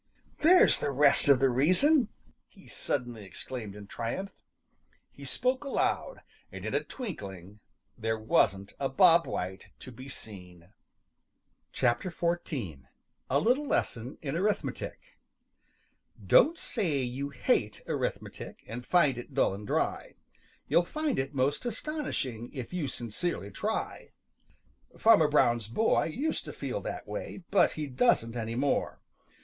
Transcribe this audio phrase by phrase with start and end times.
[0.39, 2.07] "There's the rest of the reason!"
[2.47, 4.31] he suddenly exclaimed in triumph.
[5.11, 7.59] He spoke aloud, and in a twinkling
[7.99, 10.69] there wasn't a Bob White to be seen.
[11.71, 12.79] XIV.
[13.29, 14.99] A LITTLE LESSON IN ARITHMETIC
[16.25, 20.15] ````Don't say you "hate" arithmetic, ````And find it dull and dry.
[20.67, 24.09] ````You'll find it most astonishing ````If you sincerely try.=
[24.97, 28.99] |Farmer brown's boy used to feel that way, but he doesn't any more.